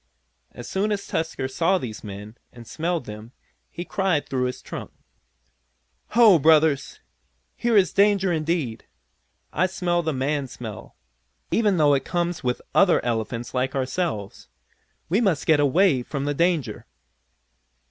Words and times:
As 0.51 0.67
soon 0.67 0.91
as 0.91 1.05
Tusker 1.05 1.47
saw 1.47 1.77
these 1.77 2.03
men, 2.03 2.35
and 2.51 2.65
smelled 2.65 3.05
them, 3.05 3.33
he 3.69 3.85
cried 3.85 4.27
through 4.27 4.45
his 4.45 4.63
trunk: 4.63 4.89
"Ho, 6.17 6.39
Brothers! 6.39 7.01
Here 7.55 7.77
is 7.77 7.93
danger 7.93 8.33
indeed! 8.33 8.85
I 9.53 9.67
smell 9.67 10.01
the 10.01 10.11
man 10.11 10.47
smell, 10.47 10.95
even 11.51 11.77
though 11.77 11.93
it 11.93 12.03
comes 12.03 12.43
with 12.43 12.63
other 12.73 12.99
elephants 13.05 13.53
like 13.53 13.75
ourselves. 13.75 14.47
We 15.07 15.21
must 15.21 15.45
get 15.45 15.59
away 15.59 16.01
from 16.01 16.25
the 16.25 16.33
danger!" 16.33 16.87